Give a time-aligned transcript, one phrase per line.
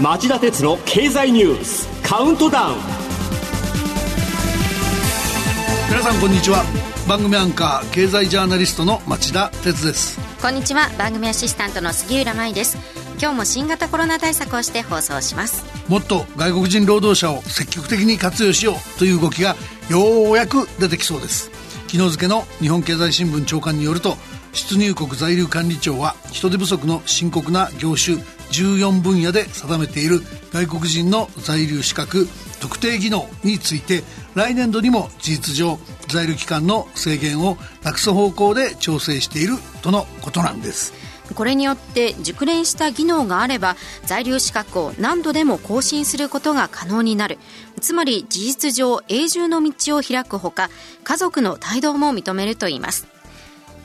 [0.00, 2.76] 町田鉄の経済ニュースカウントダウン。
[5.88, 6.64] 皆さんこんにちは。
[7.08, 10.18] 番組アンカー経済ジャーナリストの町田鉄です。
[10.42, 10.88] こんにちは。
[10.98, 12.98] 番組アシスタントの杉浦舞です。
[13.20, 19.56] 今日も新型コロナ対策をして放送しますもっと外国人労働者を積極的に活用しようという動きが
[19.90, 21.50] ようやく出てきそうです。
[21.88, 24.16] 昨日付の日本経済新聞長官によると
[24.52, 28.18] 出入国在留管理庁は人手不足の深刻な業種
[28.50, 30.20] 14分野で定めている
[30.52, 32.28] 外国人の在留資格
[32.60, 34.02] 特定技能について
[34.34, 35.78] 来年度にも事実上
[36.08, 41.07] 在留期間の制限をなくす方向で調整しているとのことなんです。
[41.34, 47.38] これによって熟練した技能があれば在留資格を何度でも更新することが可能になる。
[47.80, 50.70] つまり事実上永住の道を開くほか
[51.04, 53.06] 家族の帯同も認めるといいます。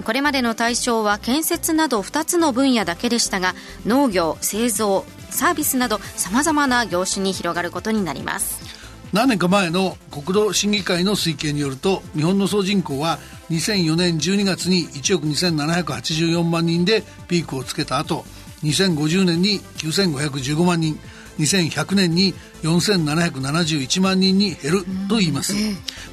[0.03, 3.53] これまでの対象は建設など2つの分野だけでしたが
[3.85, 8.73] 農業製造サービスなどさまざまな業種に広がることになります。
[9.13, 13.19] 何年か前の国土審議会の推計によると日本の総人口は
[13.53, 18.25] 2004年12月に1億2784万人でピークをつけた後
[18.63, 20.99] 2050年に9515万人
[21.37, 25.53] 2100年に4771万人に減ると言います、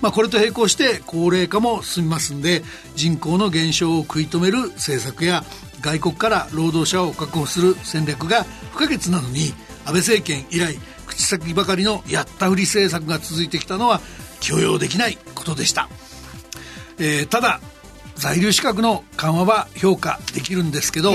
[0.00, 2.62] まあ、これと並行して高齢化も進みますんで
[2.96, 5.44] 人口の減少を食い止める政策や
[5.80, 9.52] 外国から労働者を確保する戦略が不可欠なのに
[9.84, 14.00] 安倍政権以来口先ばかりのやったふり政策が続いてきたのは
[14.40, 15.88] 許容できないことでした、
[17.00, 17.60] えー、ただ
[18.14, 21.12] 在留資格の緩和は評価できるんですけど、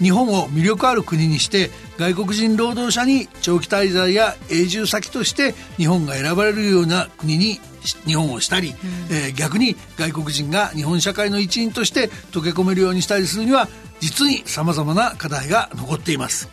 [0.00, 7.60] 日本を魅力ある国にして外国人労働者に長期滞在や永住先として日本が選ばれるような国に
[8.06, 13.68] 日本をしたり、うん、えー、逆に外国人が日本社会の一員として溶け込めるようにしたりするには
[14.00, 16.48] 実にさまざまな課題が残っています。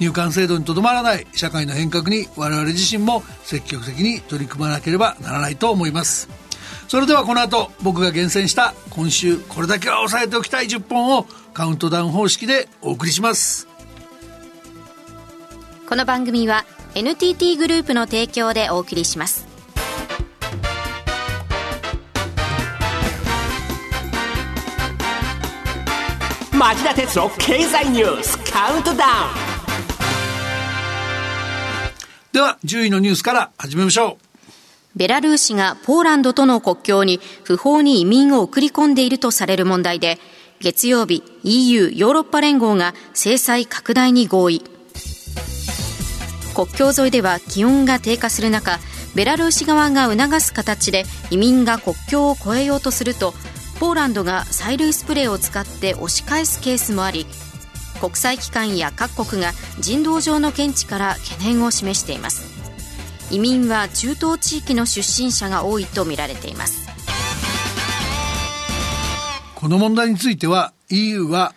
[0.00, 6.28] 入管制度にとどまらない社会の変革に我々自身も積極的に取り組まなければならないと思います
[6.88, 13.68] それではこの後僕が厳選した今週これだけは押さえておきたい10本をカウントダウン方式でお送りします。
[15.88, 16.64] この番組は
[16.94, 19.46] NTT グループの提供でお送りします。
[26.52, 29.08] 町田哲郎経済ニュースカウントダウ
[29.50, 29.54] ン。
[32.32, 34.23] では10位のニュースから始めましょう
[34.96, 40.18] ベラルーシがポーランドとの国境に不法に移民を送り込んでいるとされる問題で
[40.60, 44.62] 月曜日 EU ヨーロッパ連合が制裁拡大に合意。
[46.54, 48.78] 国境沿いでは気温が低下する中
[49.16, 53.34] ベラルーシ側が促す形で移民が国境を越えようとすると
[53.80, 57.26] ポーランドが催涙スプレーを使って押し返すケースもあり
[58.00, 59.50] 国際機関や各国が
[59.80, 62.53] 人道上の見地から懸念を示しています。
[63.30, 66.88] 移民は中東地域の出身者が多いとみられています。
[69.54, 71.54] この問題については EU は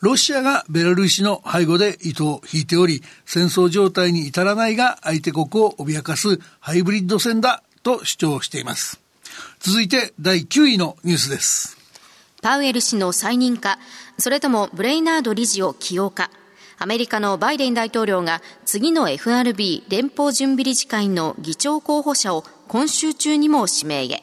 [0.00, 9.00] ロシアがベラルーシの背後で糸を引いており戦争状態に至らないが相手国を脅かすハイブリッド戦だと主張しています。
[9.58, 11.78] 続いて第9位のニュースです。
[12.42, 13.78] パウエル氏の再任か
[14.18, 16.30] それともブレイナード理事を起用か
[16.78, 24.22] アメリカのバイデン大統領が次の FRB 連邦準備理事会の議長候補者を今週中にも指名へ。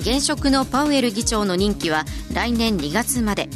[0.00, 3.48] 現職のパウエル議長の任期は来年2月まで。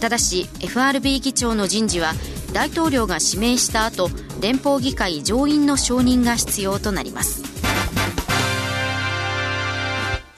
[0.00, 2.12] ただし FRB 議長の人事は
[2.52, 7.47] 大統領が指名した後連邦議会上院の承認が必要となります。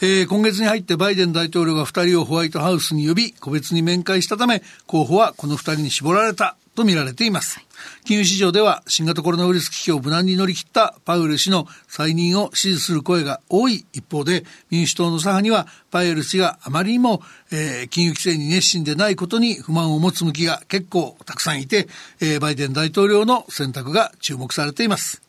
[0.02, 7.60] えー、今月に入ってバイデン大統領が2人をホワイトハウスに呼び、個別に面会したため、候補はこの2人に絞られたと見られています。
[8.06, 17.20] 金融市場では新型コロナウイルス危機を無難に乗り切ったパウエル氏の再任を支持する声が多い一方で、民主党の左派にはパウエル氏があまりにも、
[17.52, 21.88] えー、金融規制に熱心でないことに不満を持つ向きが結構たくさんいて、
[22.22, 25.20] えー、バイデン大統領の選択が注目されています。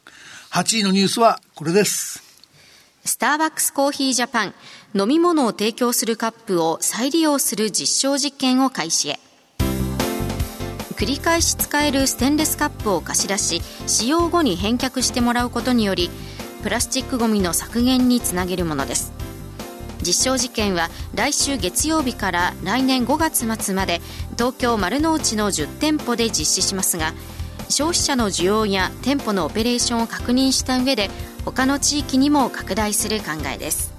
[0.52, 2.31] 8位のニュースはこれです。
[3.04, 4.54] スターバックスコーヒージャパン
[4.94, 9.20] 飲み物を提供するカップを再利用する実証実験を開始へ。
[10.96, 16.12] 繰り返し使えるステンレスカップを貸し出し使用後に返却してもらうことにより
[16.62, 19.12] プラスチックごみの削減につなげるものです。
[20.04, 24.00] 実証実験は来週月曜日から来年5月末まで
[24.34, 27.14] 東京丸の内の10店舗で実施しますが
[27.70, 31.10] 消費者の需要や店舗のオペレーションを確認した上で
[31.46, 33.92] 他の地域にも拡大する考えです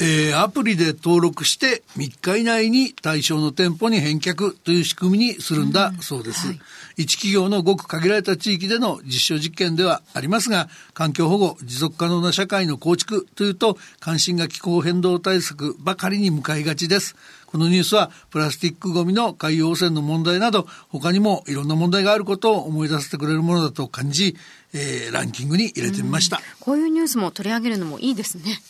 [0.00, 6.48] えー、アプリで登録して3日以内に対象の店舗に返却という仕組みにするんだそうです。
[6.48, 6.60] うんは
[6.98, 17.16] い、一企業のごく限られた地域での実証実験ではありますが、環境保護、持続可能な社会の構築というと、関心が気候変動対策ばかりに向かいがちです。
[17.54, 24.36] このニュースはプラスチックごみの海洋汚染の問題など他にもいろんな問題があることを思い出させてくれるものだと感じ、
[24.72, 28.60] えー、ランキングに入れてみました、こういうニュースも取り上げるのもいいですね。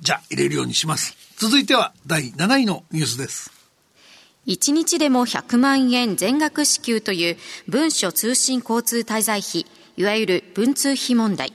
[0.00, 1.16] じゃあ入れるようにします。
[1.36, 3.52] 続いては第7位のニュースです。
[4.48, 7.36] 1日でも100万円全額支給という
[7.68, 9.64] 文書通信交通滞在費
[9.96, 11.52] いわゆる文通費問題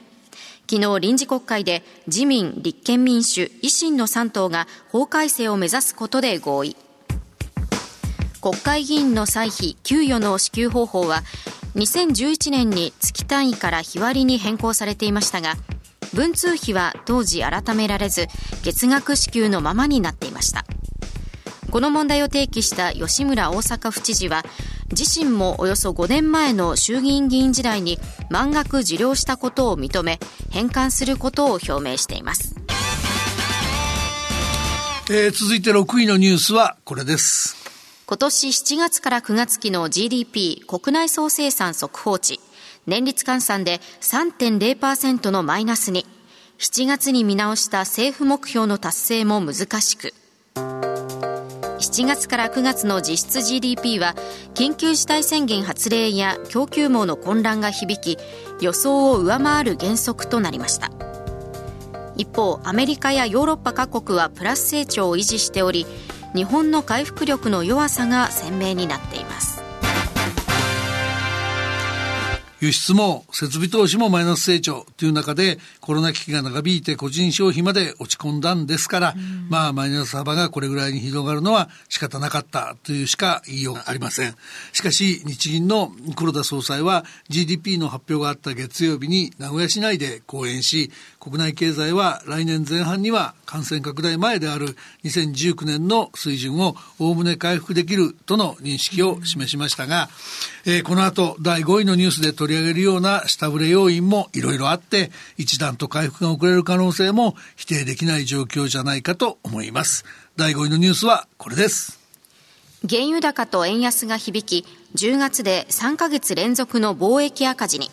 [0.69, 6.77] 昨日臨時国会で自民、立憲民主、維新の3党が法改正を目指すことで合意。
[8.39, 11.23] 国会議員の歳費、給与の支給方法は
[11.73, 15.55] 2011年に月単位から日割りに変更されていましたが、
[16.13, 18.27] 文通費は当時改められず、
[18.61, 20.65] 月額支給のままになっていました。
[21.71, 24.45] この問題を提起した吉村大阪府知事は、
[24.91, 27.99] 自身もおよそ5年前の衆議院議員時代に
[28.29, 30.19] 満額受領したことを認め、
[30.51, 32.55] 返還することを表明しています。
[35.11, 37.55] えー、続いて6位のニュースはこれです。
[38.05, 42.39] 今年7月から9月期の GDP 国内総生産速報値、
[42.87, 46.07] 年率換算で3.0%のマイナスに、
[46.57, 50.13] 7月に見直した政府目標の達成も難しく、
[51.79, 54.15] 7月から9月の実質 GDP は
[54.53, 58.21] 緊急事態宣言発令や供給網の混乱が響き
[58.61, 60.91] 予想を上回る減速となりました。
[62.17, 65.85] 一方アメリカやヨーロッパ各国はプラス成長を維持しており
[66.35, 69.58] 日本の回復力の弱さが鮮明になっています。
[72.61, 84.35] 輸出も設備投資もマイナス成長という中でコロナ危機が長引いて個人消費まで落ち込んだんですから、うん、まあマイナス幅がこれぐらいに広がるのは仕方なかったというしか言いようがありません。
[84.73, 94.67] しかし日銀の黒田総裁は GDP の発表があった月曜日に名古屋市内で講演し国内経済は来年前半には感染拡大前である
[95.03, 100.07] 2019年の水準をおおむね回復できるとの認識を示しましたが、
[100.65, 110.05] えー、この後第5位のニュースで取り上げるような下振れ要因もいろいろあって一段と回復が遅れる可能性も否定できない状況じゃないかと思います。
[110.37, 111.99] 第5位のニュースはこれです。
[112.87, 114.65] 原油高と円安が響き
[114.95, 117.91] 10月で3ヶ月連続の貿易赤字に。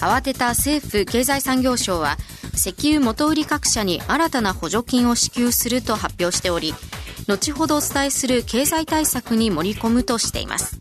[0.00, 2.16] 慌てた政府経済産業省は
[2.54, 6.74] 石油元売り各社に新たな補助金を支給すると発表しており
[7.26, 10.78] 後ほどお伝えする経済対策に盛り込むとしています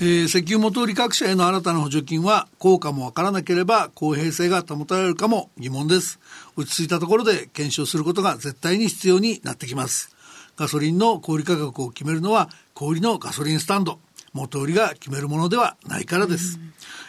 [0.00, 6.20] えー、石油元売り各社への新たな補助金は効果もわからなければ公平性が保たれるかも疑問です。
[6.56, 10.14] 落ち着いたところで検証することが絶対に必要になってきます。
[10.56, 13.98] ガソリンの小売価格を決めるのは小売のガソリンスタンド。
[14.32, 16.58] 元売りが決めるものではないからです。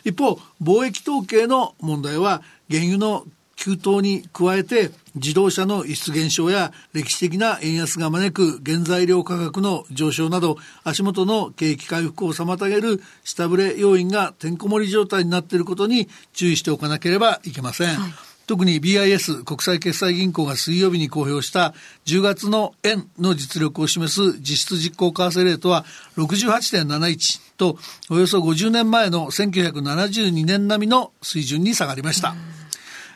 [0.03, 3.25] 一方、貿易統計の問題は原油の
[3.59, 17.95] 急騰に加えて自動車の輸出減少や歴史的な円安が招く原材料価格の上昇など足元の景気回復を妨げる下振れ要因がてんこ盛り状態になっていることに注意しておかなければいけません。
[17.97, 21.75] はい特に BIS 国際決済銀行が水曜日に公表した
[22.07, 25.85] 10月の円の実力を示す実質実行為替レートは
[26.17, 27.77] 68.71と
[28.09, 32.33] およそ50年前の1972年並みの水準に下がりました。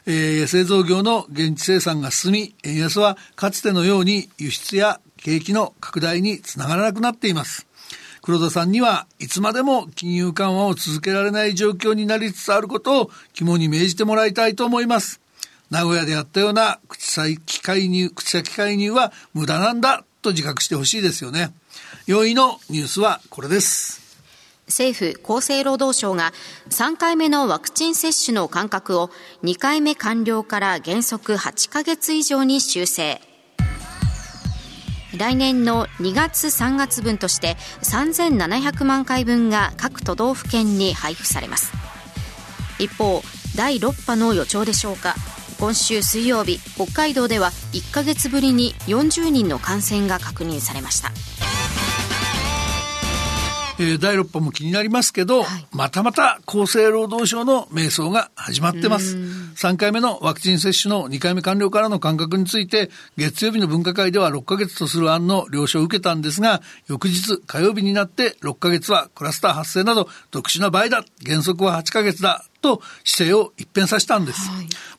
[0.06, 7.66] えー、製造業の現地生産が進み、円安はかつてのように輸出や景気の拡大につながらなくなっています。
[8.22, 15.23] 黒田さんにはいつまでも金融緩和を続けられない状況になりつつあることを肝に銘じてもらいたいと思います。
[15.74, 21.52] 名古屋でやったような口先介入、口先介入は無駄なんだと自覚してほしいですよね。
[22.06, 24.00] 4位のニュースはこれです。
[24.68, 26.32] 政府厚生労働省が
[26.70, 29.10] 3回目のワクチン接種の間隔を
[29.42, 33.20] 2回目完了から原則8ヶ月以上に修正
[35.18, 41.74] 来年の2月3月分として3700万回分が各都道府県に配布されます
[42.80, 43.22] 一方
[43.58, 45.16] 第6波の予兆でしょうか
[45.54, 51.12] 今週水曜日北海道では1ヶ月ぶりに40人の感染が確認されました
[53.80, 59.18] えー、第6波も気になりますけど、はい、またまた厚生労働省の迷走が始まってます。
[59.56, 71.04] 3回目のワクチン接種の2回目完了からの間隔について、月曜日の分科会では6ヶ月とする案の了承を受けたんですが、翌日火曜日になって6ヶ月はクラスター発生など特殊な場合だ。
[71.26, 72.46] 原則は8ヶ月だ。
[72.64, 74.50] と姿勢を一変させたんです。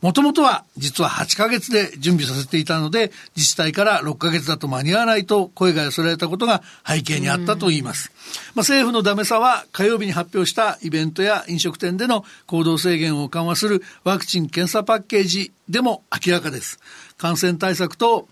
[0.03, 8.13] もともとは実は8ヶ月で準備させていたので、自治体から6ヶ月だと間に合わないと声が寄せられたことが背景にあったと言います。
[8.55, 16.79] まあ、政府のダメさは火曜日に発表したイベントや飲食店での行動制限を緩和するワクチン・検査パッケージでも明らかです。
[17.17, 18.29] 感染対策と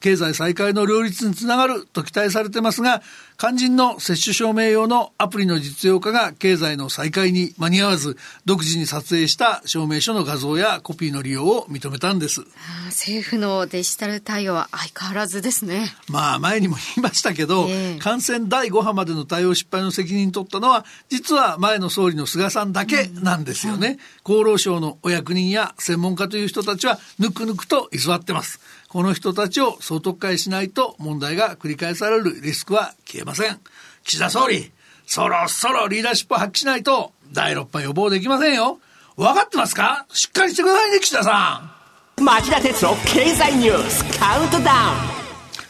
[0.00, 3.02] 経済再開の両立につながると期待されてますが、
[3.36, 12.42] 肝心の接種証明用のアプリの実用化が経済の再開に間に合わず、独自に撮影した証明書の画像やコピーの利用を認めたんです。
[12.86, 15.92] 政府のデジタル対応は相変わらずですね。
[16.08, 23.98] まあ前にも言いましたけど、えー、感染第5波までの対応失敗の責任取ったのは、実は前の総理の菅さんだけなんですよね。
[24.24, 28.60] うん、厚労省のお役人や専門家という人たちは、ぬくぬくと居座ってます。
[28.94, 33.60] この人たちを総特会しないと問題が繰り返されるリスクは消えません。
[34.02, 34.72] 岸田総理、
[35.06, 38.80] そろそろリーダーシップを発揮しないと第6波予防できませんよ。
[39.16, 40.06] 分かってますか？
[40.12, 41.70] しっかりしてくださいね、岸田さ
[42.18, 42.22] ん。
[42.24, 44.98] 町田哲郎経済ニュースカウントダウン。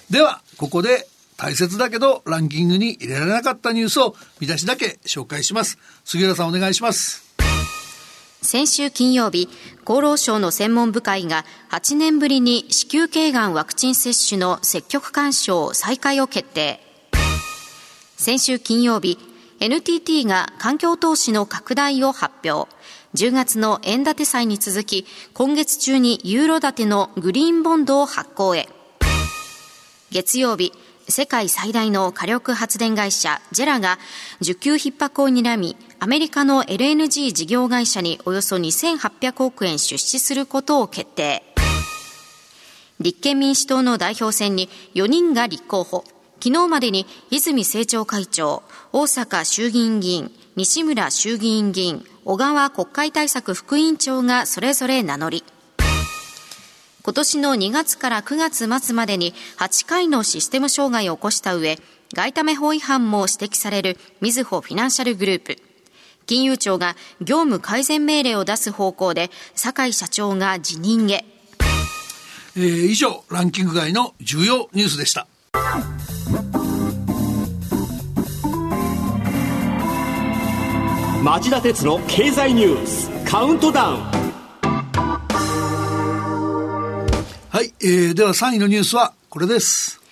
[0.08, 5.78] では、ここで大切だけどランキングに入れられなかったニュースを見出しだけ紹介します。
[6.04, 7.22] 杉浦さんお願いします。
[8.40, 9.48] 先週金曜日、
[9.84, 16.80] 厚労省の専門部会が8年ぶりに子宮頸がんワクチン接種の積極勧奨再開を決定。
[18.16, 19.18] 先週金曜日、
[19.60, 22.70] NTT が環境投資の拡大を発表。
[23.14, 28.68] 10月の円建て債に続き、今月中にユーロ建てのグリーンボンドを発行へ。
[30.10, 30.72] 月曜日、
[31.08, 33.98] 世界最大の火力発電会社ジェラが
[34.40, 41.42] 需給逼迫を睨みアメリカの LNG 事業会社におよそ2800億円出資することを決定
[43.00, 46.04] 立憲民主党の代表選に4人が立候補
[46.44, 55.42] 昨日までに泉政調会長大阪衆議院議員西村衆議院議員小川国会対策副委員長がそれぞれ名乗り
[57.02, 61.78] 今年の2月から9月末までに8回のシステム障害を起こした上、
[62.14, 65.56] 外為法違反も指摘されるみずほフィナンシャルグループ。
[66.26, 71.26] 金融庁が業務改善命令を出す方向で、酒井社長が辞任へ。
[72.56, 75.26] えー、以上、ランキング外の重要ニュースでした。
[81.24, 84.02] 町田鉄の経済ニュースカウントダウン
[87.48, 90.02] はい、えー、では3位のニュースはこれです。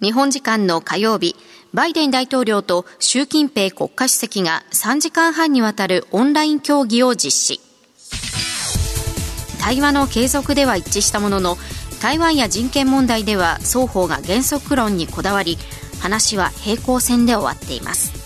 [0.00, 1.34] 日本時間の火曜日、
[1.74, 7.60] バイデン大統領と習近平国家主席が3時間半にわたるオンライン協議を実施。
[9.60, 11.56] 対話の継続では一致したものの、
[12.00, 15.58] 台湾や人権問題では双方が原則論にこだわり、
[16.00, 18.19] 話は平行線で終わっています。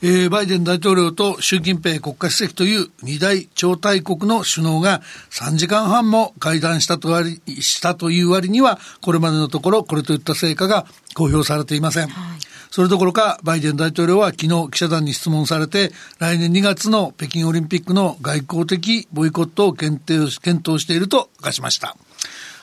[0.00, 12.08] えー、バイデン大統領と習近平国家主席という二大超大国の首脳が3時間半も会談したと割したという割には、これまでのところこれといった成果が公表されていません。
[12.08, 12.38] はい
[12.70, 21.96] それどころか、バイデン大統領は昨日記者団に質問されて、来年2月の北京オリンピックの外交的ボイコットを検討検討していると明かしました。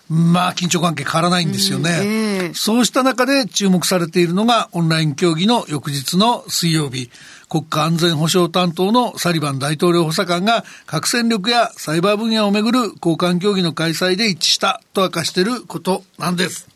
[0.09, 1.89] まあ、緊張関係変わらないんですよね。
[1.89, 7.09] えー、そうした中で注目されているのが、オンライン協議の翌日の水曜日、
[7.50, 16.67] 国家安全保障担当のサリバン大統領補佐官が、核戦力やサイバー分野をめぐる交換協議の開催で一致したと明かしていることなんです。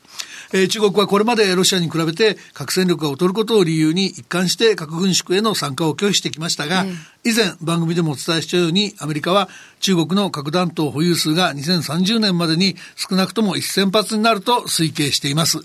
[0.51, 6.85] えー、中国はこれまでロシアに比べて核戦力が劣ることを理由に一貫して核軍縮への参加を拒否してきましたが、
[7.23, 9.49] 以前番組でもお伝えしたようにアメリカは
[9.81, 15.59] 中国の核弾頭保有数が2030年までに少なくとも1000発になると推計しています。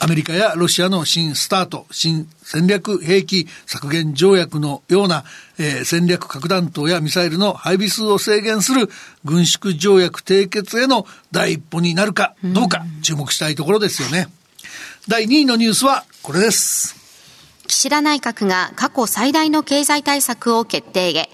[0.00, 5.24] アメリカやロシアの新スタート、新戦略兵器削減条約のような、
[5.58, 8.88] えー、戦略核弾頭やミサイルの配備数を制限する
[9.24, 14.26] 軍縮条約締結への第一歩になるかどうか注目したいところですよね。
[15.08, 16.99] 第2位のニュースはこれです。
[17.70, 21.28] 岸田内閣が過去最大の経済対策を決定へ。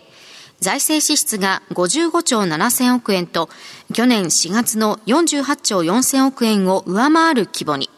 [0.60, 3.48] 財政支出が55兆7000億円と、
[3.94, 7.88] 去年4月の48兆4000億円を上回る規模に。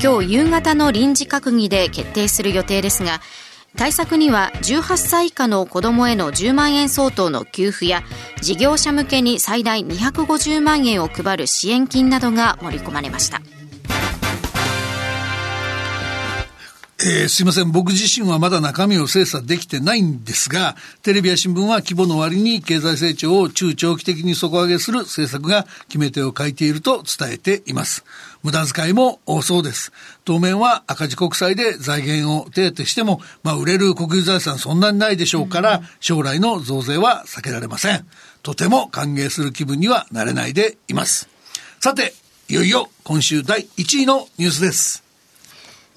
[0.00, 3.20] 今日夕方の臨時閣議で決定する予定ですが、
[3.76, 8.04] 対策には18歳以下の子供への10万円相当の給付や
[8.40, 13.40] 事業者向けに最大250万円を配る支援金などが盛り込まれました。
[16.98, 17.72] えー、すいません。
[17.72, 28.02] 僕自身はまだ中身を精査できてないんですが、テレビや新聞は規模の割に経済成長を中長期的に底上げする政策が決め手を書いていると伝えています。
[28.42, 29.92] 無駄遣いも多そうです。
[30.24, 38.06] 当面は赤字国債で財源を手当てしても、まあ売れる国有財産そんなにないでしょうから、将来の増税は避けられません。
[38.42, 41.28] とても歓迎する気分にはなれないでいます。
[41.78, 42.14] さて、
[42.48, 45.05] いよいよ今週第1位のニュースです。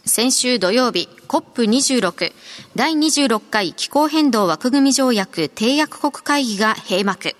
[0.05, 2.33] 先週土曜日 COP26
[2.75, 7.35] 第26回気候変動枠組条約締約国会議が閉幕。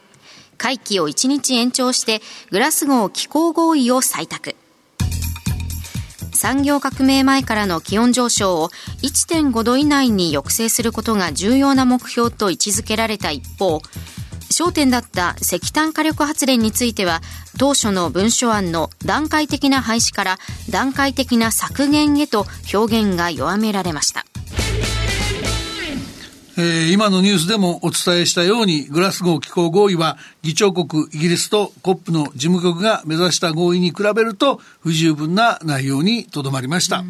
[0.58, 4.56] 会期を1日延長してグラスゴー気候合意を採択。
[6.34, 8.70] 産業革命前からの気温上昇を
[9.02, 13.82] 1.5度以内に抑制することが重要な目標と位置づけられた一方
[14.50, 17.22] 焦点だった石炭火力発電については
[17.58, 20.38] 当初の文書案の段階的な廃止から
[20.70, 24.26] 段階的な削減へと表現が弱められました。
[26.62, 37.06] えー、今のニュースでもお伝えしたように、グラスゴー気候合意は、議長国イギリスと COP の事務局が目指した合意に比べると、不十分な内容にとどまりました。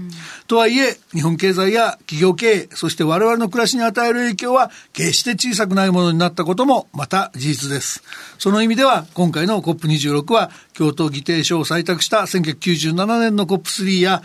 [0.46, 8.04] とはいえ、日本経済や企業経営、そして我々の暮らしに与える影響は、決して小さくないものになったことも、また事実です。
[8.38, 14.22] その意味では、今回の COP26 は、京都議定書を採択した1997年の COP3 や、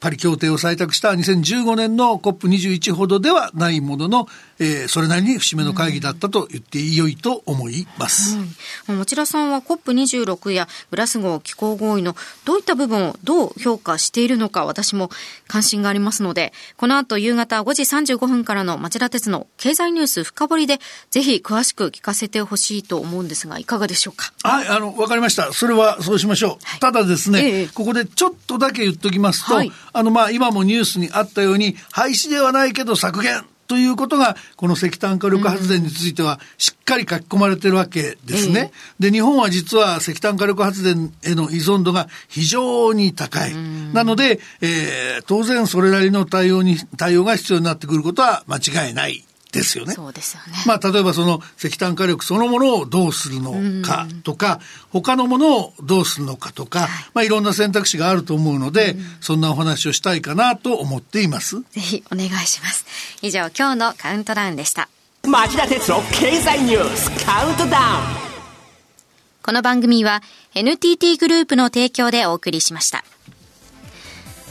[0.00, 4.28] パリ協定を採択した2015年の COP21 ほどではないものの、
[4.60, 8.38] えー、それなりに節目の会議だったと言って良いと思います。
[8.88, 12.14] うん、持田さんは COP26 やグラスゴー気候合意の
[12.44, 15.10] どういった部分をどう評価しているのか私も
[15.48, 20.78] 関心がありますので、この後夕方5時35分からの町田鉄の経済ニュース深掘りで
[21.10, 24.32] ぜひ詳しく聞かせてほしいと思うんですが、いかがでしょうか？
[24.42, 25.52] はい、あの、わかりました。
[25.52, 26.50] それはそうしましょう。
[26.64, 38.72] はい、ただですね、ええ、ここでちょっとだけ言っときますと、はいあの、まあ、今もニュースにあったように、廃止ではないけど削減ということが、この石炭火力発電については、しっかり書き込まれてるわけですね。
[38.98, 43.54] で、日本は実は石炭火力発電への依存度が非常に高い。
[43.92, 49.94] なので、えー、当然それなりの対応に、対応が必要になってくることは間違いないですよね。
[49.94, 50.54] そうですよね。
[50.66, 61.60] まあ、例えばその石炭火力そのものをどうするのかとか、他のものをどうするのかとか、まあ、いろんな選択肢があると思うので、そんなお話をしたいかなと思っています。
[61.70, 62.84] ぜひお願いします。
[63.22, 64.88] 以上、今日のカウントダウンでした。
[65.26, 68.30] 町田鉄の経済ニュースカウントダウン。
[69.42, 70.22] この番組は
[70.54, 73.04] NTT グループの提供でお送りしました。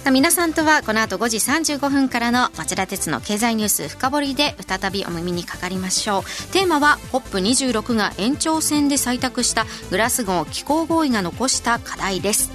[0.05, 6.23] 皆さんとはこの後5時35分からの町田鉄の経済ニュース深掘りで再びお耳にかかりましょう。
[6.51, 12.49] テーマは COP26 が延長戦で採択したグラスゴー気候合意が残した課題です。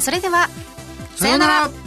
[0.00, 0.48] それでは
[1.16, 1.85] さようなら。